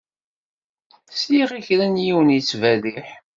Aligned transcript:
Sliɣ 1.21 1.49
i 1.57 1.61
kra 1.67 1.85
n 1.87 2.03
yiwen 2.05 2.33
yettberriḥ. 2.35 3.07